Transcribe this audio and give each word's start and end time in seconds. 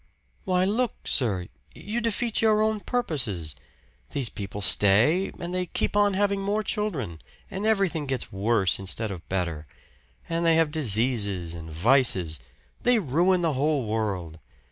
Why, 0.45 0.65
look, 0.65 1.07
sir 1.07 1.45
you 1.75 2.01
defeat 2.01 2.41
your 2.41 2.63
own 2.63 2.79
purposes! 2.79 3.55
These 4.13 4.29
people 4.29 4.61
stay, 4.61 5.31
and 5.39 5.53
they 5.53 5.67
keep 5.67 5.95
on 5.95 6.15
having 6.15 6.41
more 6.41 6.63
children, 6.63 7.21
and 7.51 7.67
everything 7.67 8.07
gets 8.07 8.31
worse 8.33 8.79
instead 8.79 9.11
of 9.11 9.29
better; 9.29 9.67
and 10.27 10.43
they 10.43 10.55
have 10.55 10.71
diseases 10.71 11.53
and 11.53 11.69
vices 11.69 12.39
they 12.81 12.97
ruin 12.97 13.43
the 13.43 13.53
whole 13.53 13.85
world. 13.85 14.39